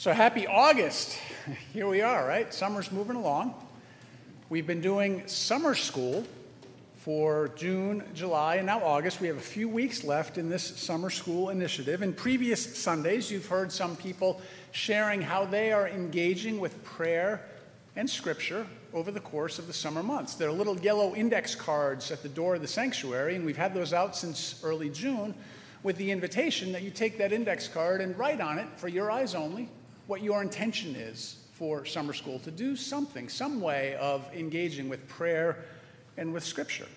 So 0.00 0.14
happy 0.14 0.46
August. 0.46 1.18
Here 1.74 1.86
we 1.86 2.00
are, 2.00 2.26
right? 2.26 2.54
Summer's 2.54 2.90
moving 2.90 3.16
along. 3.16 3.52
We've 4.48 4.66
been 4.66 4.80
doing 4.80 5.22
summer 5.26 5.74
school 5.74 6.24
for 6.96 7.48
June, 7.48 8.02
July, 8.14 8.54
and 8.54 8.64
now 8.64 8.82
August. 8.82 9.20
We 9.20 9.26
have 9.26 9.36
a 9.36 9.42
few 9.42 9.68
weeks 9.68 10.02
left 10.02 10.38
in 10.38 10.48
this 10.48 10.62
summer 10.62 11.10
school 11.10 11.50
initiative. 11.50 12.00
In 12.00 12.14
previous 12.14 12.78
Sundays, 12.78 13.30
you've 13.30 13.44
heard 13.44 13.70
some 13.70 13.94
people 13.94 14.40
sharing 14.72 15.20
how 15.20 15.44
they 15.44 15.70
are 15.70 15.86
engaging 15.86 16.60
with 16.60 16.82
prayer 16.82 17.44
and 17.94 18.08
scripture 18.08 18.66
over 18.94 19.10
the 19.10 19.20
course 19.20 19.58
of 19.58 19.66
the 19.66 19.74
summer 19.74 20.02
months. 20.02 20.34
There 20.34 20.48
are 20.48 20.52
little 20.52 20.80
yellow 20.80 21.14
index 21.14 21.54
cards 21.54 22.10
at 22.10 22.22
the 22.22 22.30
door 22.30 22.54
of 22.54 22.62
the 22.62 22.68
sanctuary, 22.68 23.36
and 23.36 23.44
we've 23.44 23.54
had 23.54 23.74
those 23.74 23.92
out 23.92 24.16
since 24.16 24.62
early 24.64 24.88
June 24.88 25.34
with 25.82 25.98
the 25.98 26.10
invitation 26.10 26.72
that 26.72 26.80
you 26.80 26.90
take 26.90 27.18
that 27.18 27.34
index 27.34 27.68
card 27.68 28.00
and 28.00 28.18
write 28.18 28.40
on 28.40 28.58
it 28.58 28.66
for 28.78 28.88
your 28.88 29.10
eyes 29.10 29.34
only 29.34 29.68
what 30.10 30.22
your 30.24 30.42
intention 30.42 30.96
is 30.96 31.36
for 31.52 31.84
summer 31.84 32.12
school 32.12 32.40
to 32.40 32.50
do 32.50 32.74
something, 32.74 33.28
some 33.28 33.60
way 33.60 33.94
of 34.00 34.28
engaging 34.34 34.88
with 34.88 35.06
prayer 35.06 35.64
and 36.16 36.32
with 36.32 36.42
scripture. 36.42 36.88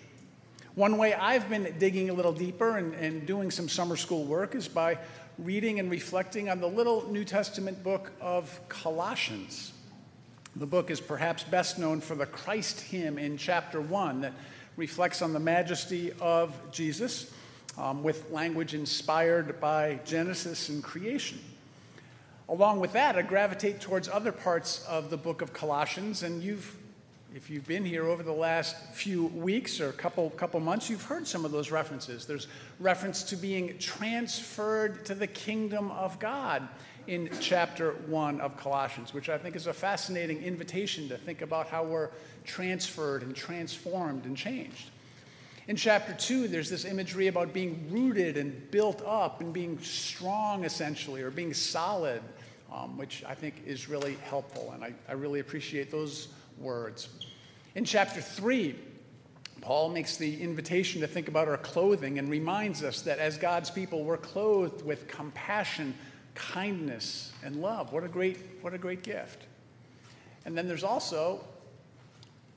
One 0.74 0.98
way 0.98 1.14
I've 1.14 1.48
been 1.48 1.72
digging 1.78 2.10
a 2.10 2.12
little 2.12 2.32
deeper 2.32 2.76
and, 2.76 2.92
and 2.94 3.24
doing 3.24 3.52
some 3.52 3.68
summer 3.68 3.94
school 3.94 4.24
work 4.24 4.56
is 4.56 4.66
by 4.66 4.98
reading 5.38 5.78
and 5.78 5.92
reflecting 5.92 6.48
on 6.48 6.60
the 6.60 6.66
little 6.66 7.08
New 7.08 7.24
Testament 7.24 7.84
book 7.84 8.10
of 8.20 8.58
Colossians. 8.68 9.72
The 10.56 10.66
book 10.66 10.90
is 10.90 11.00
perhaps 11.00 11.44
best 11.44 11.78
known 11.78 12.00
for 12.00 12.16
the 12.16 12.26
Christ 12.26 12.80
hymn 12.80 13.16
in 13.16 13.36
chapter 13.36 13.80
1 13.80 14.22
that 14.22 14.32
reflects 14.76 15.22
on 15.22 15.32
the 15.32 15.38
majesty 15.38 16.10
of 16.20 16.52
Jesus 16.72 17.32
um, 17.78 18.02
with 18.02 18.28
language 18.32 18.74
inspired 18.74 19.60
by 19.60 20.00
Genesis 20.04 20.68
and 20.68 20.82
creation. 20.82 21.38
Along 22.48 22.78
with 22.78 22.92
that, 22.92 23.16
I 23.16 23.22
gravitate 23.22 23.80
towards 23.80 24.08
other 24.08 24.30
parts 24.30 24.84
of 24.86 25.08
the 25.08 25.16
book 25.16 25.40
of 25.40 25.54
Colossians, 25.54 26.22
and 26.22 26.42
you've, 26.42 26.76
if 27.34 27.48
you've 27.48 27.66
been 27.66 27.86
here 27.86 28.04
over 28.04 28.22
the 28.22 28.32
last 28.32 28.76
few 28.92 29.26
weeks 29.26 29.80
or 29.80 29.92
couple 29.92 30.28
couple 30.30 30.60
months, 30.60 30.90
you've 30.90 31.02
heard 31.02 31.26
some 31.26 31.46
of 31.46 31.52
those 31.52 31.70
references. 31.70 32.26
There's 32.26 32.46
reference 32.80 33.22
to 33.24 33.36
being 33.36 33.78
transferred 33.78 35.06
to 35.06 35.14
the 35.14 35.26
kingdom 35.26 35.90
of 35.92 36.18
God 36.18 36.68
in 37.06 37.30
chapter 37.40 37.92
one 38.08 38.42
of 38.42 38.56
Colossians, 38.58 39.14
which 39.14 39.30
I 39.30 39.38
think 39.38 39.56
is 39.56 39.66
a 39.66 39.72
fascinating 39.72 40.42
invitation 40.42 41.08
to 41.08 41.16
think 41.16 41.40
about 41.40 41.68
how 41.68 41.82
we're 41.84 42.10
transferred 42.44 43.22
and 43.22 43.34
transformed 43.34 44.26
and 44.26 44.36
changed. 44.36 44.90
In 45.66 45.76
chapter 45.76 46.12
2, 46.12 46.48
there's 46.48 46.68
this 46.68 46.84
imagery 46.84 47.28
about 47.28 47.54
being 47.54 47.88
rooted 47.90 48.36
and 48.36 48.70
built 48.70 49.02
up 49.06 49.40
and 49.40 49.50
being 49.50 49.78
strong, 49.80 50.64
essentially, 50.64 51.22
or 51.22 51.30
being 51.30 51.54
solid, 51.54 52.20
um, 52.70 52.98
which 52.98 53.24
I 53.26 53.34
think 53.34 53.62
is 53.64 53.88
really 53.88 54.18
helpful, 54.24 54.72
and 54.74 54.84
I, 54.84 54.92
I 55.08 55.12
really 55.12 55.40
appreciate 55.40 55.90
those 55.90 56.28
words. 56.58 57.08
In 57.74 57.86
chapter 57.86 58.20
3, 58.20 58.74
Paul 59.62 59.88
makes 59.88 60.18
the 60.18 60.42
invitation 60.42 61.00
to 61.00 61.06
think 61.06 61.28
about 61.28 61.48
our 61.48 61.56
clothing 61.56 62.18
and 62.18 62.28
reminds 62.28 62.82
us 62.82 63.00
that 63.02 63.18
as 63.18 63.38
God's 63.38 63.70
people, 63.70 64.04
we're 64.04 64.18
clothed 64.18 64.84
with 64.84 65.08
compassion, 65.08 65.94
kindness, 66.34 67.32
and 67.42 67.56
love. 67.56 67.90
What 67.90 68.04
a 68.04 68.08
great, 68.08 68.36
what 68.60 68.74
a 68.74 68.78
great 68.78 69.02
gift. 69.02 69.44
And 70.44 70.58
then 70.58 70.68
there's 70.68 70.84
also 70.84 71.42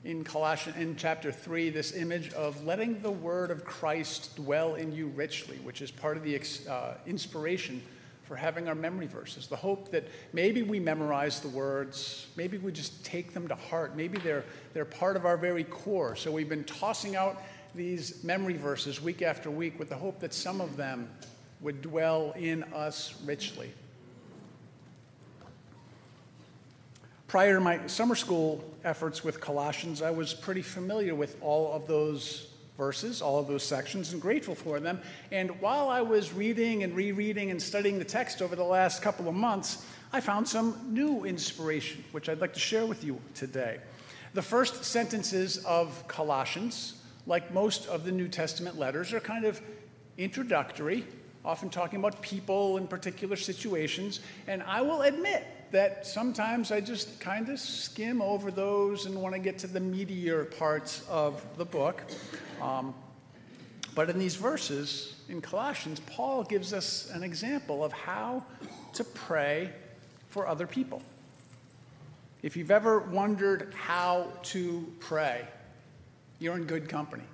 in 0.04 0.24
Colossians 0.24 0.76
in 0.76 0.96
chapter 0.96 1.32
3 1.32 1.70
this 1.70 1.94
image 1.94 2.32
of 2.34 2.64
letting 2.64 3.00
the 3.02 3.10
word 3.10 3.50
of 3.50 3.64
Christ 3.64 4.36
dwell 4.36 4.76
in 4.76 4.92
you 4.92 5.08
richly, 5.08 5.56
which 5.58 5.82
is 5.82 5.90
part 5.90 6.16
of 6.16 6.22
the 6.22 6.40
uh, 6.68 6.94
inspiration 7.06 7.82
for 8.22 8.36
having 8.36 8.68
our 8.68 8.74
memory 8.74 9.06
verses. 9.06 9.46
The 9.46 9.56
hope 9.56 9.90
that 9.90 10.06
maybe 10.32 10.62
we 10.62 10.78
memorize 10.78 11.40
the 11.40 11.48
words, 11.48 12.26
maybe 12.36 12.58
we 12.58 12.70
just 12.70 13.04
take 13.04 13.32
them 13.32 13.48
to 13.48 13.54
heart, 13.54 13.96
maybe 13.96 14.18
they're, 14.18 14.44
they're 14.74 14.84
part 14.84 15.16
of 15.16 15.24
our 15.24 15.38
very 15.38 15.64
core. 15.64 16.14
So 16.14 16.30
we've 16.30 16.48
been 16.48 16.64
tossing 16.64 17.16
out 17.16 17.42
these 17.74 18.22
memory 18.22 18.56
verses 18.56 19.00
week 19.00 19.22
after 19.22 19.50
week 19.50 19.78
with 19.78 19.88
the 19.88 19.96
hope 19.96 20.20
that 20.20 20.34
some 20.34 20.60
of 20.60 20.76
them 20.76 21.08
would 21.60 21.80
dwell 21.82 22.32
in 22.36 22.62
us 22.64 23.14
richly. 23.24 23.72
Prior 27.28 27.56
to 27.56 27.60
my 27.60 27.86
summer 27.88 28.14
school 28.14 28.64
efforts 28.84 29.22
with 29.22 29.38
Colossians, 29.38 30.00
I 30.00 30.10
was 30.10 30.32
pretty 30.32 30.62
familiar 30.62 31.14
with 31.14 31.36
all 31.42 31.74
of 31.74 31.86
those 31.86 32.54
verses, 32.78 33.20
all 33.20 33.38
of 33.38 33.46
those 33.46 33.62
sections, 33.62 34.14
and 34.14 34.22
grateful 34.22 34.54
for 34.54 34.80
them. 34.80 35.02
And 35.30 35.60
while 35.60 35.90
I 35.90 36.00
was 36.00 36.32
reading 36.32 36.84
and 36.84 36.96
rereading 36.96 37.50
and 37.50 37.60
studying 37.60 37.98
the 37.98 38.04
text 38.06 38.40
over 38.40 38.56
the 38.56 38.64
last 38.64 39.02
couple 39.02 39.28
of 39.28 39.34
months, 39.34 39.84
I 40.10 40.22
found 40.22 40.48
some 40.48 40.80
new 40.88 41.26
inspiration, 41.26 42.02
which 42.12 42.30
I'd 42.30 42.40
like 42.40 42.54
to 42.54 42.60
share 42.60 42.86
with 42.86 43.04
you 43.04 43.20
today. 43.34 43.80
The 44.32 44.40
first 44.40 44.82
sentences 44.84 45.58
of 45.66 46.08
Colossians, 46.08 47.02
like 47.26 47.52
most 47.52 47.88
of 47.88 48.06
the 48.06 48.12
New 48.12 48.28
Testament 48.28 48.78
letters, 48.78 49.12
are 49.12 49.20
kind 49.20 49.44
of 49.44 49.60
introductory, 50.16 51.04
often 51.44 51.70
talking 51.70 51.98
about 51.98 52.20
people 52.22 52.76
in 52.76 52.86
particular 52.86 53.36
situations. 53.36 54.20
And 54.46 54.62
I 54.62 54.80
will 54.80 55.02
admit 55.02 55.46
that 55.70 56.06
sometimes 56.06 56.72
I 56.72 56.80
just 56.80 57.20
kind 57.20 57.48
of 57.48 57.58
skim 57.58 58.22
over 58.22 58.50
those 58.50 59.06
and 59.06 59.20
want 59.20 59.34
to 59.34 59.38
get 59.38 59.58
to 59.58 59.66
the 59.66 59.80
meatier 59.80 60.56
parts 60.58 61.06
of 61.08 61.44
the 61.56 61.64
book. 61.64 62.02
Um, 62.60 62.94
but 63.94 64.08
in 64.08 64.18
these 64.18 64.36
verses 64.36 65.16
in 65.28 65.40
Colossians, 65.40 66.00
Paul 66.00 66.44
gives 66.44 66.72
us 66.72 67.10
an 67.12 67.22
example 67.22 67.84
of 67.84 67.92
how 67.92 68.44
to 68.94 69.04
pray 69.04 69.70
for 70.30 70.46
other 70.46 70.66
people. 70.66 71.02
If 72.42 72.56
you've 72.56 72.70
ever 72.70 73.00
wondered 73.00 73.74
how 73.74 74.28
to 74.44 74.86
pray, 75.00 75.46
you're 76.38 76.56
in 76.56 76.64
good 76.64 76.88
company. 76.88 77.24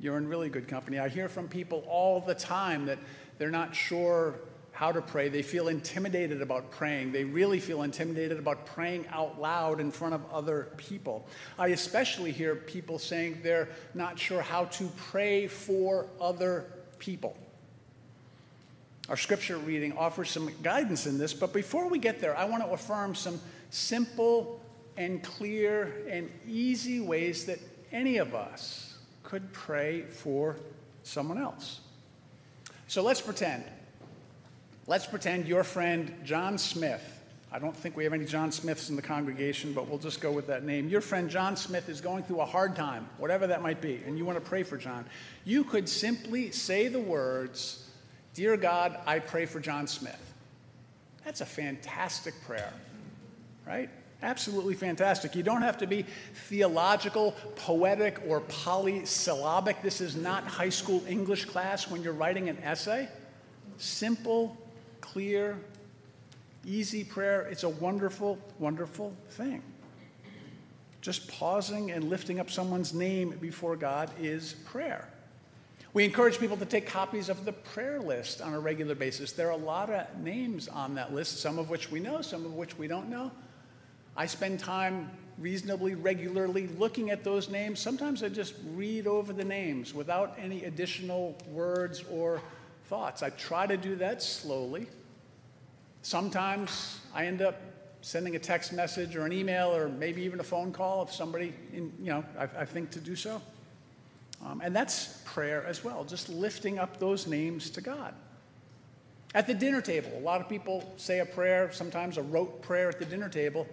You're 0.00 0.16
in 0.16 0.28
really 0.28 0.48
good 0.48 0.68
company. 0.68 0.98
I 0.98 1.08
hear 1.08 1.28
from 1.28 1.48
people 1.48 1.84
all 1.88 2.20
the 2.20 2.34
time 2.34 2.86
that 2.86 2.98
they're 3.38 3.50
not 3.50 3.74
sure 3.74 4.36
how 4.70 4.92
to 4.92 5.02
pray. 5.02 5.28
They 5.28 5.42
feel 5.42 5.66
intimidated 5.66 6.40
about 6.40 6.70
praying. 6.70 7.10
They 7.10 7.24
really 7.24 7.58
feel 7.58 7.82
intimidated 7.82 8.38
about 8.38 8.64
praying 8.64 9.06
out 9.10 9.40
loud 9.40 9.80
in 9.80 9.90
front 9.90 10.14
of 10.14 10.22
other 10.32 10.68
people. 10.76 11.26
I 11.58 11.68
especially 11.68 12.30
hear 12.30 12.54
people 12.54 13.00
saying 13.00 13.40
they're 13.42 13.68
not 13.94 14.20
sure 14.20 14.40
how 14.40 14.66
to 14.66 14.88
pray 14.96 15.48
for 15.48 16.06
other 16.20 16.66
people. 17.00 17.36
Our 19.08 19.16
scripture 19.16 19.58
reading 19.58 19.96
offers 19.96 20.30
some 20.30 20.48
guidance 20.62 21.06
in 21.06 21.18
this, 21.18 21.34
but 21.34 21.52
before 21.52 21.88
we 21.88 21.98
get 21.98 22.20
there, 22.20 22.36
I 22.36 22.44
want 22.44 22.62
to 22.62 22.70
affirm 22.70 23.16
some 23.16 23.40
simple 23.70 24.60
and 24.96 25.24
clear 25.24 26.04
and 26.08 26.30
easy 26.46 27.00
ways 27.00 27.46
that 27.46 27.58
any 27.90 28.18
of 28.18 28.32
us 28.32 28.87
could 29.28 29.52
pray 29.52 30.02
for 30.02 30.56
someone 31.02 31.38
else. 31.38 31.80
So 32.86 33.02
let's 33.02 33.20
pretend 33.20 33.64
Let's 34.88 35.04
pretend 35.04 35.46
your 35.46 35.64
friend 35.64 36.14
John 36.24 36.56
Smith. 36.56 37.20
I 37.52 37.58
don't 37.58 37.76
think 37.76 37.94
we 37.94 38.04
have 38.04 38.14
any 38.14 38.24
John 38.24 38.50
Smiths 38.50 38.88
in 38.88 38.96
the 38.96 39.02
congregation, 39.02 39.74
but 39.74 39.86
we'll 39.86 39.98
just 39.98 40.22
go 40.22 40.32
with 40.32 40.46
that 40.46 40.64
name. 40.64 40.88
Your 40.88 41.02
friend 41.02 41.28
John 41.28 41.56
Smith 41.56 41.90
is 41.90 42.00
going 42.00 42.22
through 42.22 42.40
a 42.40 42.46
hard 42.46 42.74
time, 42.74 43.06
whatever 43.18 43.46
that 43.48 43.60
might 43.60 43.82
be, 43.82 44.00
and 44.06 44.16
you 44.16 44.24
want 44.24 44.42
to 44.42 44.48
pray 44.48 44.62
for 44.62 44.78
John. 44.78 45.04
You 45.44 45.62
could 45.62 45.90
simply 45.90 46.52
say 46.52 46.88
the 46.88 47.00
words, 47.00 47.86
Dear 48.32 48.56
God, 48.56 48.98
I 49.06 49.18
pray 49.18 49.44
for 49.44 49.60
John 49.60 49.86
Smith. 49.86 50.32
That's 51.22 51.42
a 51.42 51.46
fantastic 51.46 52.32
prayer, 52.46 52.72
right? 53.66 53.90
Absolutely 54.22 54.74
fantastic. 54.74 55.36
You 55.36 55.44
don't 55.44 55.62
have 55.62 55.78
to 55.78 55.86
be 55.86 56.04
theological, 56.48 57.36
poetic, 57.54 58.20
or 58.26 58.40
polysyllabic. 58.40 59.80
This 59.80 60.00
is 60.00 60.16
not 60.16 60.44
high 60.44 60.70
school 60.70 61.02
English 61.08 61.44
class 61.44 61.88
when 61.88 62.02
you're 62.02 62.12
writing 62.12 62.48
an 62.48 62.58
essay. 62.64 63.08
Simple, 63.76 64.56
clear, 65.00 65.56
easy 66.66 67.04
prayer. 67.04 67.42
It's 67.42 67.62
a 67.62 67.68
wonderful, 67.68 68.38
wonderful 68.58 69.14
thing. 69.30 69.62
Just 71.00 71.28
pausing 71.28 71.92
and 71.92 72.10
lifting 72.10 72.40
up 72.40 72.50
someone's 72.50 72.92
name 72.92 73.38
before 73.40 73.76
God 73.76 74.10
is 74.20 74.54
prayer. 74.64 75.08
We 75.94 76.04
encourage 76.04 76.38
people 76.38 76.56
to 76.56 76.66
take 76.66 76.88
copies 76.88 77.28
of 77.28 77.44
the 77.44 77.52
prayer 77.52 78.00
list 78.00 78.42
on 78.42 78.52
a 78.52 78.58
regular 78.58 78.96
basis. 78.96 79.30
There 79.30 79.46
are 79.46 79.52
a 79.52 79.56
lot 79.56 79.90
of 79.90 80.18
names 80.18 80.66
on 80.66 80.96
that 80.96 81.14
list, 81.14 81.38
some 81.38 81.58
of 81.58 81.70
which 81.70 81.90
we 81.90 82.00
know, 82.00 82.20
some 82.20 82.44
of 82.44 82.54
which 82.54 82.76
we 82.76 82.88
don't 82.88 83.08
know. 83.08 83.30
I 84.18 84.26
spend 84.26 84.58
time 84.58 85.08
reasonably 85.38 85.94
regularly 85.94 86.66
looking 86.76 87.10
at 87.10 87.22
those 87.22 87.48
names. 87.48 87.78
Sometimes 87.78 88.24
I 88.24 88.28
just 88.28 88.54
read 88.74 89.06
over 89.06 89.32
the 89.32 89.44
names 89.44 89.94
without 89.94 90.36
any 90.36 90.64
additional 90.64 91.38
words 91.46 92.02
or 92.10 92.42
thoughts. 92.88 93.22
I 93.22 93.30
try 93.30 93.68
to 93.68 93.76
do 93.76 93.94
that 93.94 94.20
slowly. 94.20 94.88
Sometimes 96.02 96.98
I 97.14 97.26
end 97.26 97.42
up 97.42 97.60
sending 98.00 98.34
a 98.34 98.40
text 98.40 98.72
message 98.72 99.14
or 99.14 99.24
an 99.24 99.32
email 99.32 99.72
or 99.74 99.88
maybe 99.88 100.22
even 100.22 100.40
a 100.40 100.44
phone 100.44 100.72
call 100.72 101.02
if 101.02 101.12
somebody, 101.12 101.54
in, 101.72 101.92
you 102.00 102.10
know, 102.10 102.24
I, 102.36 102.48
I 102.62 102.64
think 102.64 102.90
to 102.90 103.00
do 103.00 103.14
so. 103.14 103.40
Um, 104.44 104.60
and 104.64 104.74
that's 104.74 105.20
prayer 105.24 105.64
as 105.64 105.84
well, 105.84 106.02
just 106.02 106.28
lifting 106.28 106.80
up 106.80 106.98
those 106.98 107.28
names 107.28 107.70
to 107.70 107.80
God. 107.80 108.14
At 109.34 109.46
the 109.46 109.54
dinner 109.54 109.80
table, 109.80 110.10
a 110.16 110.20
lot 110.20 110.40
of 110.40 110.48
people 110.48 110.92
say 110.96 111.20
a 111.20 111.26
prayer, 111.26 111.70
sometimes 111.70 112.16
a 112.16 112.22
rote 112.22 112.62
prayer 112.62 112.88
at 112.88 112.98
the 112.98 113.04
dinner 113.04 113.28
table. 113.28 113.66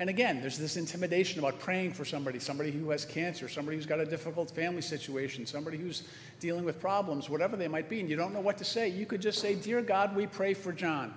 And 0.00 0.08
again, 0.08 0.40
there's 0.40 0.58
this 0.58 0.76
intimidation 0.76 1.40
about 1.40 1.58
praying 1.58 1.92
for 1.92 2.04
somebody, 2.04 2.38
somebody 2.38 2.70
who 2.70 2.90
has 2.90 3.04
cancer, 3.04 3.48
somebody 3.48 3.76
who's 3.76 3.86
got 3.86 3.98
a 3.98 4.06
difficult 4.06 4.50
family 4.50 4.80
situation, 4.80 5.44
somebody 5.44 5.76
who's 5.76 6.04
dealing 6.38 6.64
with 6.64 6.80
problems, 6.80 7.28
whatever 7.28 7.56
they 7.56 7.66
might 7.66 7.88
be, 7.88 7.98
and 7.98 8.08
you 8.08 8.14
don't 8.14 8.32
know 8.32 8.40
what 8.40 8.58
to 8.58 8.64
say. 8.64 8.88
You 8.88 9.06
could 9.06 9.20
just 9.20 9.40
say, 9.40 9.56
Dear 9.56 9.82
God, 9.82 10.14
we 10.14 10.26
pray 10.26 10.54
for 10.54 10.72
John. 10.72 11.14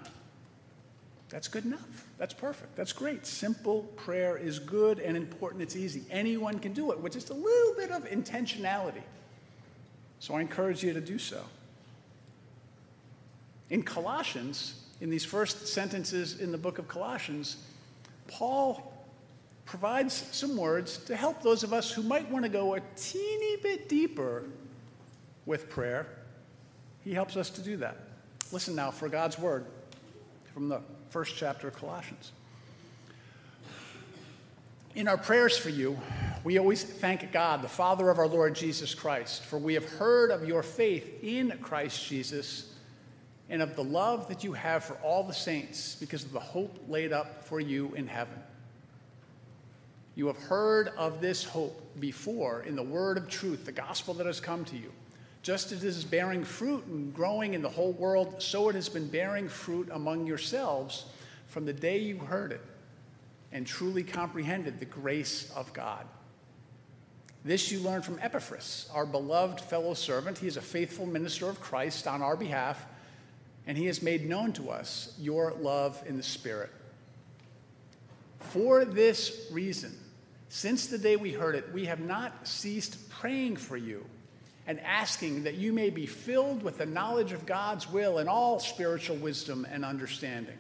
That's 1.30 1.48
good 1.48 1.64
enough. 1.64 2.08
That's 2.18 2.34
perfect. 2.34 2.76
That's 2.76 2.92
great. 2.92 3.26
Simple 3.26 3.84
prayer 3.96 4.36
is 4.36 4.60
good 4.60 5.00
and 5.00 5.16
important. 5.16 5.62
It's 5.62 5.76
easy. 5.76 6.04
Anyone 6.10 6.60
can 6.60 6.74
do 6.74 6.92
it 6.92 7.00
with 7.00 7.14
just 7.14 7.30
a 7.30 7.34
little 7.34 7.74
bit 7.76 7.92
of 7.92 8.04
intentionality. 8.06 9.04
So 10.20 10.36
I 10.36 10.42
encourage 10.42 10.84
you 10.84 10.92
to 10.92 11.02
do 11.02 11.18
so. 11.18 11.44
In 13.70 13.82
Colossians, 13.82 14.76
in 15.00 15.10
these 15.10 15.24
first 15.24 15.68
sentences 15.68 16.42
in 16.42 16.52
the 16.52 16.58
book 16.58 16.80
of 16.80 16.88
Colossians, 16.88 17.58
Paul 18.32 18.92
provides 19.66 20.14
some 20.32 20.58
words 20.58 20.98
to 20.98 21.16
help 21.16 21.42
those 21.42 21.64
of 21.64 21.74
us 21.74 21.92
who 21.92 22.02
might 22.02 22.30
want 22.30 22.44
to 22.44 22.50
go 22.50 22.76
a 22.76 22.80
teeny 22.96 23.58
bit 23.58 23.88
deeper 23.88 24.46
with 25.46 25.70
prayer. 25.70 26.08
He 27.04 27.14
helps 27.14 27.38
us 27.38 27.50
to 27.52 27.62
do 27.62 27.78
that. 27.78 27.98
Listen 28.52 28.76
now 28.76 28.92
for 28.92 29.08
God's 29.10 29.38
word 29.40 29.66
from 30.54 30.70
the 30.70 30.82
first 31.10 31.36
chapter 31.36 31.68
of 31.68 31.76
Colossians. 31.76 32.32
In 34.94 35.08
our 35.08 35.18
prayers 35.18 35.58
for 35.58 35.70
you, 35.70 35.98
we 36.44 36.60
always 36.60 36.84
thank 36.84 37.32
God, 37.32 37.62
the 37.62 37.70
Father 37.70 38.10
of 38.10 38.20
our 38.20 38.28
Lord 38.28 38.56
Jesus 38.56 38.94
Christ, 38.94 39.44
for 39.44 39.58
we 39.58 39.74
have 39.76 39.86
heard 39.86 40.32
of 40.32 40.46
your 40.46 40.64
faith 40.64 41.24
in 41.24 41.58
Christ 41.62 42.06
Jesus 42.06 42.71
and 43.52 43.62
of 43.62 43.76
the 43.76 43.84
love 43.84 44.30
that 44.30 44.46
you 44.46 44.54
have 44.54 44.84
for 44.84 44.96
all 45.04 45.24
the 45.24 45.34
saints 45.34 45.98
because 46.00 46.24
of 46.24 46.32
the 46.32 46.40
hope 46.40 46.74
laid 46.88 47.12
up 47.12 47.44
for 47.44 47.60
you 47.60 47.94
in 47.96 48.08
heaven. 48.08 48.42
You 50.16 50.28
have 50.28 50.38
heard 50.38 50.88
of 50.98 51.20
this 51.20 51.44
hope 51.44 52.00
before 52.00 52.64
in 52.64 52.78
the 52.78 52.84
word 52.84 53.18
of 53.18 53.30
truth, 53.30 53.66
the 53.66 53.74
gospel 53.74 54.14
that 54.16 54.26
has 54.26 54.40
come 54.40 54.64
to 54.66 54.78
you. 54.78 54.92
Just 55.44 55.74
as 55.74 55.84
it 55.84 55.88
is 55.88 56.06
bearing 56.06 56.46
fruit 56.46 56.86
and 56.86 57.14
growing 57.14 57.54
in 57.54 57.62
the 57.62 57.70
whole 57.70 57.92
world, 57.92 58.42
so 58.42 58.70
it 58.70 58.76
has 58.76 58.88
been 58.88 59.08
bearing 59.08 59.50
fruit 59.50 59.90
among 59.92 60.26
yourselves 60.26 61.06
from 61.48 61.66
the 61.66 61.74
day 61.74 61.98
you 61.98 62.20
heard 62.20 62.54
it 62.54 62.62
and 63.52 63.68
truly 63.68 64.04
comprehended 64.04 64.80
the 64.80 64.86
grace 64.86 65.52
of 65.58 65.74
God. 65.74 66.06
This 67.44 67.70
you 67.70 67.80
learned 67.80 68.06
from 68.06 68.20
Epaphras, 68.22 68.90
our 68.94 69.06
beloved 69.06 69.60
fellow 69.60 69.94
servant. 69.94 70.38
He 70.38 70.48
is 70.48 70.56
a 70.56 70.62
faithful 70.62 71.06
minister 71.06 71.50
of 71.50 71.60
Christ 71.60 72.08
on 72.08 72.22
our 72.22 72.38
behalf 72.38 72.86
and 73.72 73.78
he 73.78 73.86
has 73.86 74.02
made 74.02 74.28
known 74.28 74.52
to 74.52 74.70
us 74.70 75.16
your 75.18 75.54
love 75.62 76.04
in 76.06 76.18
the 76.18 76.24
Spirit. 76.24 76.70
For 78.42 78.84
this 78.84 79.48
reason, 79.50 79.98
since 80.50 80.88
the 80.88 80.98
day 80.98 81.16
we 81.16 81.32
heard 81.32 81.56
it, 81.56 81.72
we 81.72 81.86
have 81.86 82.02
not 82.02 82.46
ceased 82.46 83.10
praying 83.10 83.56
for 83.56 83.78
you 83.78 84.04
and 84.68 84.78
asking 84.82 85.44
that 85.44 85.54
you 85.54 85.72
may 85.72 85.90
be 85.90 86.06
filled 86.06 86.64
with 86.64 86.80
the 86.80 86.86
knowledge 86.86 87.32
of 87.32 87.46
God's 87.46 87.90
will 87.90 88.18
and 88.18 88.28
all 88.28 88.60
spiritual 88.60 89.16
wisdom 89.16 89.66
and 89.72 89.86
understanding, 89.86 90.58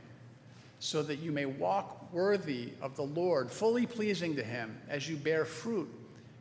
so 0.79 1.03
that 1.03 1.19
you 1.19 1.33
may 1.33 1.45
walk 1.45 2.13
worthy 2.13 2.69
of 2.81 2.95
the 2.95 3.03
Lord, 3.03 3.51
fully 3.51 3.85
pleasing 3.85 4.37
to 4.37 4.41
him 4.41 4.77
as 4.87 5.09
you 5.09 5.17
bear 5.17 5.43
fruit 5.43 5.89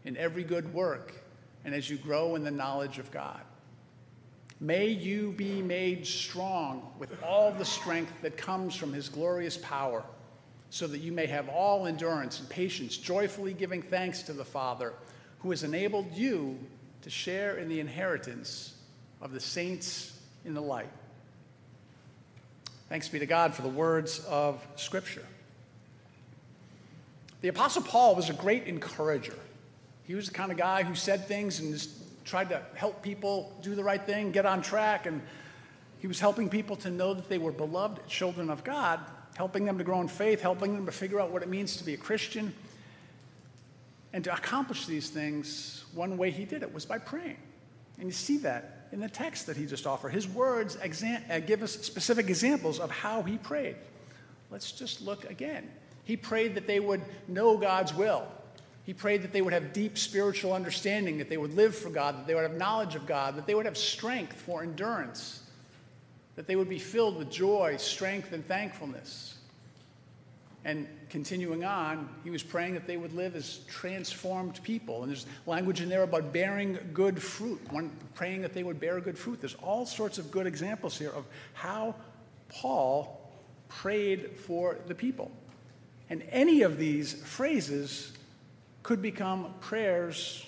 in 0.05 0.17
every 0.17 0.45
good 0.45 0.73
work 0.73 1.15
and 1.65 1.75
as 1.75 1.91
you 1.91 1.97
grow 1.97 2.37
in 2.37 2.45
the 2.45 2.51
knowledge 2.53 3.01
of 3.01 3.11
God. 3.11 3.41
May 4.61 4.89
you 4.89 5.33
be 5.33 5.63
made 5.63 6.07
strong 6.07 6.93
with 6.99 7.11
all 7.23 7.51
the 7.51 7.65
strength 7.65 8.13
that 8.21 8.37
comes 8.37 8.77
from 8.77 8.93
his 8.93 9.09
glorious 9.09 9.57
power, 9.57 10.05
so 10.69 10.87
that 10.87 10.99
you 10.99 11.13
may 11.13 11.27
have 11.27 11.49
all 11.49 11.87
endurance 11.87 12.41
and 12.41 12.49
patience, 12.49 12.97
joyfully 12.99 13.55
giving 13.55 13.81
thanks 13.81 14.23
to 14.25 14.35
the 14.35 14.45
Father, 14.45 14.93
who 15.39 15.51
has 15.51 15.65
enabled 15.65 16.13
you 16.13 16.59
to 17.03 17.11
share 17.11 17.57
in 17.57 17.69
the 17.69 17.81
inheritance 17.81 18.75
of 19.23 19.33
the 19.33 19.41
saints 19.41 20.21
in 20.45 20.53
the 20.53 20.61
light. 20.61 20.91
Thanks 22.91 23.09
be 23.09 23.19
to 23.19 23.27
God 23.27 23.55
for 23.55 23.63
the 23.63 23.69
words 23.69 24.19
of 24.29 24.65
Scripture. 24.77 25.25
The 27.41 27.49
Apostle 27.49 27.83
Paul 27.83 28.15
was 28.15 28.29
a 28.29 28.35
great 28.35 28.65
encourager. 28.65 29.39
He 30.05 30.15
was 30.15 30.29
the 30.29 30.35
kind 30.35 30.53
of 30.53 30.59
guy 30.59 30.83
who 30.83 30.95
said 30.95 31.27
things 31.27 31.61
and 31.61 31.73
just 31.73 31.91
tried 32.25 32.51
to 32.51 32.63
help 32.75 33.03
people 33.03 33.53
do 33.63 33.75
the 33.75 33.85
right 33.85 34.03
thing, 34.05 34.33
get 34.33 34.47
on 34.47 34.63
track, 34.63 35.07
and 35.07 35.21
he 35.99 36.07
was 36.07 36.21
helping 36.21 36.49
people 36.49 36.77
to 36.77 36.91
know 36.91 37.15
that 37.15 37.29
they 37.29 37.39
were 37.39 37.53
beloved 37.53 38.07
children 38.07 38.51
of 38.51 38.65
God, 38.65 39.01
helping 39.37 39.65
them 39.65 39.79
to 39.79 39.85
grow 39.85 40.01
in 40.01 40.09
faith, 40.09 40.41
helping 40.41 40.75
them 40.75 40.87
to 40.87 40.93
figure 40.93 41.21
out 41.21 41.31
what 41.31 41.43
it 41.43 41.49
means 41.49 41.77
to 41.77 41.85
be 41.85 41.95
a 41.95 41.99
Christian. 41.99 42.55
And 44.13 44.25
to 44.25 44.33
accomplish 44.33 44.87
these 44.87 45.11
things, 45.11 45.85
one 45.95 46.17
way 46.17 46.31
he 46.31 46.45
did 46.45 46.63
it 46.63 46.73
was 46.73 46.85
by 46.85 46.99
praying. 46.99 47.37
And 47.99 48.07
you 48.07 48.13
see 48.13 48.39
that 48.39 48.89
in 48.93 49.01
the 49.01 49.09
text 49.09 49.47
that 49.47 49.57
he 49.57 49.67
just 49.67 49.87
offered. 49.87 50.13
His 50.13 50.27
words 50.27 50.77
exam- 50.83 51.23
uh, 51.31 51.39
give 51.41 51.63
us 51.63 51.73
specific 51.73 52.29
examples 52.29 52.81
of 52.81 52.91
how 52.91 53.23
he 53.23 53.39
prayed. 53.39 53.77
Let's 54.51 54.73
just 54.73 55.01
look 55.03 55.31
again. 55.31 55.71
He 56.05 56.17
prayed 56.17 56.55
that 56.57 56.67
they 56.67 56.81
would 56.81 57.03
know 57.29 57.57
God's 57.57 57.95
will, 57.95 58.27
he 58.91 58.95
prayed 58.95 59.23
that 59.23 59.33
they 59.33 59.41
would 59.41 59.53
have 59.53 59.73
deep 59.73 59.97
spiritual 59.97 60.53
understanding, 60.53 61.19
that 61.19 61.29
they 61.29 61.37
would 61.37 61.55
live 61.55 61.77
for 61.77 61.91
God, 61.91 62.19
that 62.19 62.27
they 62.27 62.35
would 62.35 62.43
have 62.43 62.57
knowledge 62.57 62.97
of 62.97 63.07
God, 63.07 63.37
that 63.37 63.47
they 63.47 63.55
would 63.55 63.67
have 63.67 63.79
strength 63.79 64.35
for 64.35 64.65
endurance, 64.65 65.45
that 66.35 66.49
they 66.49 66.57
would 66.57 66.69
be 66.69 66.81
filled 66.81 67.17
with 67.17 67.31
joy, 67.31 67.77
strength, 67.77 68.33
and 68.33 68.45
thankfulness. 68.49 69.37
And 70.65 70.89
continuing 71.09 71.63
on, 71.63 72.09
he 72.25 72.31
was 72.31 72.43
praying 72.43 72.75
that 72.75 72.89
they 72.89 72.97
would 72.97 73.13
live 73.13 73.37
as 73.37 73.59
transformed 73.69 74.61
people. 74.65 75.05
And 75.05 75.13
there's 75.13 75.27
language 75.47 75.81
in 75.81 75.89
there 75.89 76.03
about 76.03 76.33
bearing 76.33 76.77
good 76.93 77.23
fruit, 77.23 77.61
one 77.71 77.93
praying 78.17 78.43
that 78.43 78.55
they 78.55 78.65
would 78.65 78.81
bear 78.81 79.01
good 79.01 79.17
fruit. 79.17 79.41
There's 79.41 79.55
all 79.63 79.87
sorts 79.87 80.19
of 80.19 80.33
good 80.33 80.49
examples 80.49 80.99
here 80.99 81.11
of 81.11 81.27
how 81.53 81.95
Paul 82.49 83.31
prayed 83.69 84.33
for 84.33 84.79
the 84.89 84.97
people. 84.97 85.31
And 86.09 86.25
any 86.33 86.63
of 86.63 86.77
these 86.77 87.13
phrases 87.13 88.15
could 88.83 89.03
become 89.03 89.55
prayers 89.61 90.47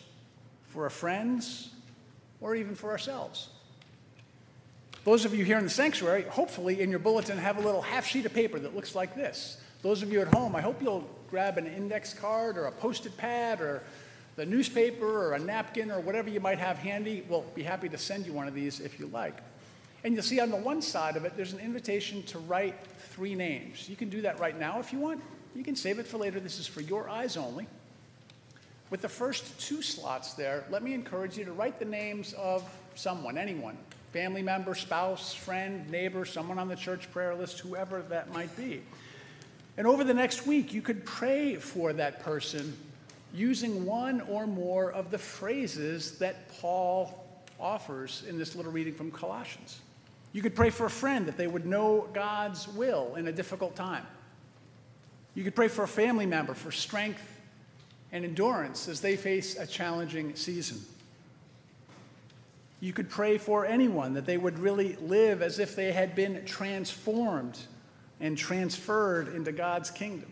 for 0.68 0.84
our 0.84 0.90
friends 0.90 1.70
or 2.40 2.54
even 2.54 2.74
for 2.74 2.90
ourselves. 2.90 3.48
Those 5.04 5.24
of 5.24 5.34
you 5.34 5.44
here 5.44 5.58
in 5.58 5.64
the 5.64 5.70
sanctuary, 5.70 6.22
hopefully 6.22 6.80
in 6.80 6.90
your 6.90 7.00
bulletin, 7.00 7.36
have 7.38 7.58
a 7.58 7.60
little 7.60 7.82
half 7.82 8.06
sheet 8.06 8.24
of 8.24 8.32
paper 8.32 8.58
that 8.60 8.74
looks 8.74 8.94
like 8.94 9.16
this. 9.16 9.58
Those 9.82 10.02
of 10.02 10.12
you 10.12 10.20
at 10.20 10.32
home, 10.32 10.54
I 10.54 10.60
hope 10.60 10.80
you'll 10.80 11.08
grab 11.28 11.58
an 11.58 11.66
index 11.66 12.14
card 12.14 12.56
or 12.56 12.66
a 12.66 12.72
post 12.72 13.04
it 13.06 13.16
pad 13.16 13.60
or 13.60 13.82
the 14.36 14.46
newspaper 14.46 15.06
or 15.06 15.32
a 15.32 15.38
napkin 15.38 15.90
or 15.90 16.00
whatever 16.00 16.30
you 16.30 16.40
might 16.40 16.58
have 16.58 16.78
handy. 16.78 17.24
We'll 17.28 17.44
be 17.54 17.62
happy 17.62 17.88
to 17.88 17.98
send 17.98 18.26
you 18.26 18.32
one 18.32 18.46
of 18.46 18.54
these 18.54 18.80
if 18.80 19.00
you 19.00 19.06
like. 19.08 19.38
And 20.04 20.14
you'll 20.14 20.22
see 20.22 20.40
on 20.40 20.50
the 20.50 20.56
one 20.56 20.82
side 20.82 21.16
of 21.16 21.24
it, 21.24 21.36
there's 21.36 21.52
an 21.52 21.60
invitation 21.60 22.22
to 22.24 22.38
write 22.38 22.76
three 23.10 23.34
names. 23.34 23.88
You 23.88 23.96
can 23.96 24.08
do 24.08 24.22
that 24.22 24.38
right 24.38 24.58
now 24.58 24.78
if 24.78 24.92
you 24.92 24.98
want. 24.98 25.20
You 25.54 25.64
can 25.64 25.76
save 25.76 25.98
it 25.98 26.06
for 26.06 26.18
later. 26.18 26.40
This 26.40 26.58
is 26.58 26.66
for 26.66 26.80
your 26.80 27.08
eyes 27.08 27.36
only. 27.36 27.66
With 28.92 29.00
the 29.00 29.08
first 29.08 29.58
two 29.58 29.80
slots 29.80 30.34
there, 30.34 30.66
let 30.68 30.82
me 30.82 30.92
encourage 30.92 31.38
you 31.38 31.46
to 31.46 31.52
write 31.52 31.78
the 31.78 31.86
names 31.86 32.34
of 32.34 32.62
someone, 32.94 33.38
anyone, 33.38 33.78
family 34.12 34.42
member, 34.42 34.74
spouse, 34.74 35.32
friend, 35.32 35.90
neighbor, 35.90 36.26
someone 36.26 36.58
on 36.58 36.68
the 36.68 36.76
church 36.76 37.10
prayer 37.10 37.34
list, 37.34 37.58
whoever 37.60 38.02
that 38.10 38.34
might 38.34 38.54
be. 38.54 38.82
And 39.78 39.86
over 39.86 40.04
the 40.04 40.12
next 40.12 40.46
week, 40.46 40.74
you 40.74 40.82
could 40.82 41.06
pray 41.06 41.54
for 41.54 41.94
that 41.94 42.20
person 42.20 42.76
using 43.32 43.86
one 43.86 44.20
or 44.20 44.46
more 44.46 44.92
of 44.92 45.10
the 45.10 45.16
phrases 45.16 46.18
that 46.18 46.50
Paul 46.60 47.18
offers 47.58 48.24
in 48.28 48.36
this 48.36 48.54
little 48.54 48.72
reading 48.72 48.92
from 48.92 49.10
Colossians. 49.10 49.80
You 50.34 50.42
could 50.42 50.54
pray 50.54 50.68
for 50.68 50.84
a 50.84 50.90
friend 50.90 51.24
that 51.28 51.38
they 51.38 51.46
would 51.46 51.64
know 51.64 52.10
God's 52.12 52.68
will 52.68 53.14
in 53.14 53.26
a 53.26 53.32
difficult 53.32 53.74
time. 53.74 54.04
You 55.34 55.44
could 55.44 55.54
pray 55.54 55.68
for 55.68 55.82
a 55.82 55.88
family 55.88 56.26
member 56.26 56.52
for 56.52 56.70
strength 56.70 57.22
and 58.12 58.24
endurance 58.24 58.88
as 58.88 59.00
they 59.00 59.16
face 59.16 59.58
a 59.58 59.66
challenging 59.66 60.36
season. 60.36 60.80
You 62.80 62.92
could 62.92 63.08
pray 63.08 63.38
for 63.38 63.64
anyone 63.64 64.14
that 64.14 64.26
they 64.26 64.36
would 64.36 64.58
really 64.58 64.96
live 64.96 65.40
as 65.40 65.58
if 65.58 65.74
they 65.74 65.92
had 65.92 66.14
been 66.14 66.44
transformed 66.44 67.58
and 68.20 68.36
transferred 68.36 69.34
into 69.34 69.52
God's 69.52 69.90
kingdom. 69.90 70.30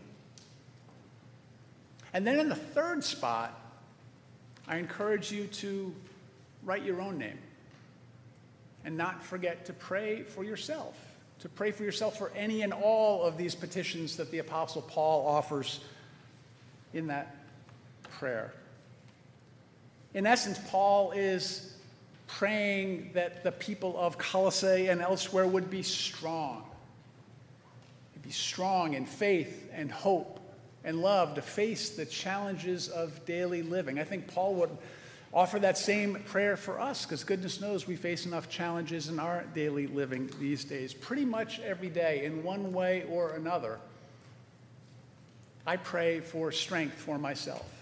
And 2.13 2.27
then 2.27 2.39
in 2.39 2.49
the 2.49 2.57
third 2.57 3.05
spot, 3.05 3.59
I 4.67 4.77
encourage 4.77 5.33
you 5.33 5.47
to 5.47 5.95
write 6.65 6.85
your 6.85 7.01
own 7.01 7.19
name 7.19 7.39
and 8.85 8.97
not 8.97 9.23
forget 9.23 9.65
to 9.67 9.73
pray 9.73 10.23
for 10.23 10.45
yourself, 10.45 10.97
to 11.41 11.49
pray 11.49 11.71
for 11.71 11.85
yourself 11.85 12.19
for 12.19 12.33
any 12.35 12.63
and 12.63 12.73
all 12.73 13.23
of 13.23 13.37
these 13.37 13.55
petitions 13.55 14.17
that 14.17 14.31
the 14.31 14.39
Apostle 14.39 14.83
Paul 14.83 15.27
offers 15.27 15.81
in 16.93 17.07
that 17.09 17.37
prayer. 18.21 18.53
In 20.13 20.27
essence, 20.27 20.61
Paul 20.69 21.13
is 21.13 21.73
praying 22.27 23.13
that 23.15 23.43
the 23.43 23.51
people 23.51 23.99
of 23.99 24.19
Colossae 24.19 24.89
and 24.89 25.01
elsewhere 25.01 25.47
would 25.47 25.71
be 25.71 25.83
strong. 25.83 26.65
Be 28.23 28.31
strong 28.31 28.93
in 28.93 29.07
faith 29.07 29.71
and 29.73 29.91
hope 29.91 30.39
and 30.85 31.01
love 31.01 31.35
to 31.37 31.43
face 31.43 31.91
the 31.91 32.05
challenges 32.05 32.89
of 32.89 33.25
daily 33.25 33.63
living. 33.63 33.99
I 33.99 34.05
think 34.05 34.29
Paul 34.29 34.55
would 34.57 34.77
offer 35.33 35.59
that 35.59 35.79
same 35.79 36.17
prayer 36.27 36.59
for 36.59 36.79
us 36.79 37.07
because 37.07 37.25
goodness 37.25 37.59
knows 37.59 37.87
we 37.87 37.97
face 37.97 38.27
enough 38.27 38.51
challenges 38.51 39.09
in 39.09 39.19
our 39.19 39.45
daily 39.55 39.87
living 39.87 40.31
these 40.39 40.65
days, 40.65 40.93
pretty 40.93 41.25
much 41.25 41.59
every 41.61 41.89
day 41.89 42.27
in 42.27 42.45
one 42.45 42.75
way 42.75 43.05
or 43.09 43.31
another. 43.31 43.79
I 45.67 45.79
pray 45.79 46.21
for 46.21 46.53
strength 46.53 46.97
for 46.97 47.17
myself. 47.17 47.80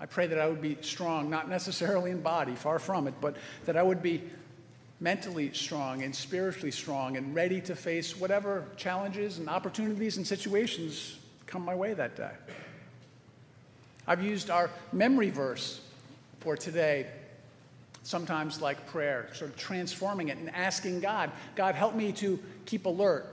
I 0.00 0.06
pray 0.06 0.26
that 0.26 0.38
I 0.38 0.48
would 0.48 0.62
be 0.62 0.78
strong, 0.80 1.28
not 1.28 1.48
necessarily 1.48 2.10
in 2.10 2.22
body, 2.22 2.54
far 2.54 2.78
from 2.78 3.06
it, 3.06 3.14
but 3.20 3.36
that 3.66 3.76
I 3.76 3.82
would 3.82 4.02
be 4.02 4.22
mentally 4.98 5.52
strong 5.52 6.02
and 6.02 6.14
spiritually 6.14 6.70
strong 6.70 7.16
and 7.16 7.34
ready 7.34 7.60
to 7.62 7.74
face 7.74 8.18
whatever 8.18 8.64
challenges 8.76 9.38
and 9.38 9.48
opportunities 9.48 10.16
and 10.16 10.26
situations 10.26 11.18
come 11.46 11.64
my 11.64 11.74
way 11.74 11.94
that 11.94 12.16
day. 12.16 12.30
I've 14.06 14.22
used 14.22 14.50
our 14.50 14.70
memory 14.92 15.30
verse 15.30 15.80
for 16.40 16.56
today, 16.56 17.06
sometimes 18.02 18.60
like 18.60 18.86
prayer, 18.86 19.28
sort 19.32 19.50
of 19.50 19.56
transforming 19.56 20.28
it 20.28 20.38
and 20.38 20.50
asking 20.54 21.00
God, 21.00 21.30
God, 21.54 21.74
help 21.74 21.94
me 21.94 22.12
to 22.12 22.38
keep 22.64 22.86
alert. 22.86 23.26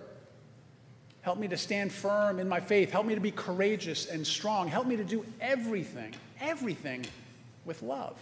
Help 1.22 1.40
me 1.40 1.48
to 1.50 1.58
stand 1.58 1.92
firm 1.92 2.40
in 2.40 2.48
my 2.48 2.60
faith. 2.60 2.90
Help 2.90 3.06
me 3.06 3.14
to 3.14 3.20
be 3.20 3.32
courageous 3.32 4.06
and 4.06 4.26
strong. 4.26 4.68
Help 4.70 4.88
me 4.88 4.96
to 4.96 5.04
do 5.04 5.26
everything, 5.42 6.14
everything 6.40 7.06
with 7.66 7.82
love. 7.84 8.18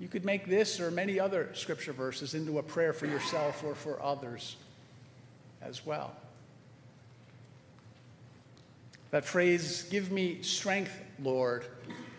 You 0.00 0.08
could 0.08 0.24
make 0.24 0.46
this 0.46 0.80
or 0.80 0.90
many 0.90 1.20
other 1.20 1.48
scripture 1.54 1.92
verses 1.92 2.34
into 2.34 2.58
a 2.58 2.62
prayer 2.62 2.92
for 2.92 3.06
yourself 3.06 3.62
or 3.64 3.74
for 3.74 4.02
others 4.02 4.56
as 5.62 5.86
well. 5.86 6.12
That 9.12 9.24
phrase, 9.24 9.84
give 9.90 10.10
me 10.10 10.42
strength, 10.42 10.92
Lord, 11.22 11.66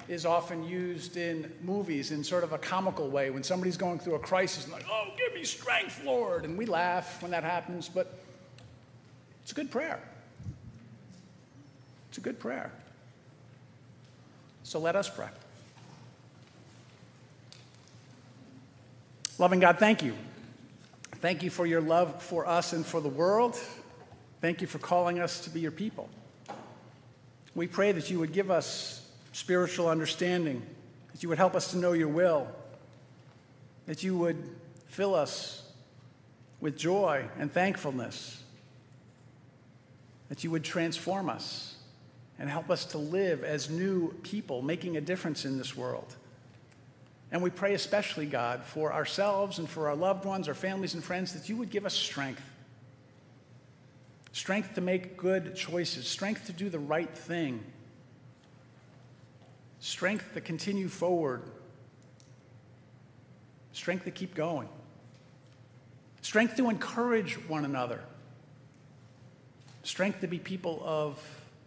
is 0.07 0.25
often 0.25 0.63
used 0.63 1.17
in 1.17 1.51
movies 1.63 2.11
in 2.11 2.23
sort 2.23 2.43
of 2.43 2.53
a 2.53 2.57
comical 2.57 3.09
way 3.09 3.31
when 3.31 3.43
somebody's 3.43 3.77
going 3.77 3.99
through 3.99 4.15
a 4.15 4.19
crisis 4.19 4.65
and 4.65 4.73
like, 4.73 4.85
oh, 4.89 5.07
give 5.17 5.33
me 5.33 5.43
strength, 5.43 6.01
Lord. 6.05 6.45
And 6.45 6.57
we 6.57 6.65
laugh 6.65 7.21
when 7.21 7.31
that 7.31 7.43
happens, 7.43 7.89
but 7.89 8.19
it's 9.41 9.51
a 9.51 9.55
good 9.55 9.71
prayer. 9.71 9.99
It's 12.09 12.17
a 12.17 12.21
good 12.21 12.39
prayer. 12.39 12.71
So 14.73 14.79
let 14.79 14.95
us 14.95 15.07
pray. 15.07 15.27
Loving 19.37 19.59
God, 19.59 19.77
thank 19.77 20.01
you. 20.01 20.15
Thank 21.17 21.43
you 21.43 21.51
for 21.51 21.67
your 21.67 21.79
love 21.79 22.23
for 22.23 22.47
us 22.47 22.73
and 22.73 22.83
for 22.83 22.99
the 22.99 23.07
world. 23.07 23.55
Thank 24.41 24.61
you 24.61 24.67
for 24.67 24.79
calling 24.79 25.19
us 25.19 25.41
to 25.41 25.51
be 25.51 25.59
your 25.59 25.69
people. 25.69 26.09
We 27.53 27.67
pray 27.67 27.91
that 27.91 28.09
you 28.09 28.17
would 28.17 28.33
give 28.33 28.49
us 28.49 29.07
spiritual 29.31 29.89
understanding, 29.89 30.63
that 31.11 31.21
you 31.21 31.29
would 31.29 31.37
help 31.37 31.53
us 31.53 31.69
to 31.73 31.77
know 31.77 31.91
your 31.91 32.07
will, 32.07 32.47
that 33.85 34.01
you 34.01 34.17
would 34.17 34.55
fill 34.87 35.13
us 35.13 35.71
with 36.61 36.79
joy 36.79 37.25
and 37.37 37.53
thankfulness, 37.53 38.41
that 40.29 40.43
you 40.43 40.49
would 40.49 40.63
transform 40.63 41.29
us 41.29 41.73
and 42.39 42.49
help 42.49 42.69
us 42.69 42.85
to 42.85 42.97
live 42.97 43.43
as 43.43 43.69
new 43.69 44.11
people, 44.23 44.61
making 44.61 44.97
a 44.97 45.01
difference 45.01 45.45
in 45.45 45.57
this 45.57 45.77
world. 45.77 46.15
And 47.31 47.41
we 47.41 47.49
pray 47.49 47.73
especially, 47.73 48.25
God, 48.25 48.63
for 48.63 48.93
ourselves 48.93 49.57
and 49.59 49.67
for 49.67 49.87
our 49.87 49.95
loved 49.95 50.25
ones, 50.25 50.47
our 50.47 50.53
families 50.53 50.93
and 50.93 51.03
friends, 51.03 51.33
that 51.33 51.49
you 51.49 51.57
would 51.57 51.69
give 51.69 51.85
us 51.85 51.93
strength. 51.93 52.43
Strength 54.31 54.75
to 54.75 54.81
make 54.81 55.17
good 55.17 55.55
choices, 55.55 56.07
strength 56.07 56.45
to 56.47 56.53
do 56.53 56.69
the 56.69 56.79
right 56.79 57.15
thing, 57.15 57.63
strength 59.79 60.33
to 60.33 60.41
continue 60.41 60.87
forward, 60.87 61.43
strength 63.73 64.05
to 64.05 64.11
keep 64.11 64.33
going, 64.33 64.69
strength 66.21 66.55
to 66.57 66.69
encourage 66.69 67.35
one 67.47 67.65
another, 67.65 67.99
strength 69.83 70.21
to 70.21 70.27
be 70.27 70.39
people 70.39 70.81
of 70.85 71.19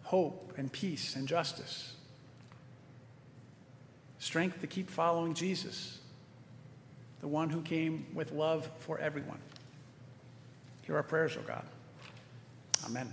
hope 0.06 0.54
and 0.56 0.70
peace 0.70 1.16
and 1.16 1.26
justice, 1.26 1.94
strength 4.20 4.60
to 4.60 4.66
keep 4.68 4.88
following 4.88 5.34
Jesus, 5.34 5.98
the 7.20 7.26
one 7.26 7.50
who 7.50 7.60
came 7.60 8.06
with 8.14 8.30
love 8.30 8.70
for 8.78 9.00
everyone. 9.00 9.40
Hear 10.82 10.94
our 10.94 11.02
prayers, 11.02 11.36
O 11.36 11.40
oh 11.40 11.48
God. 11.48 11.64
Amen. 12.86 13.12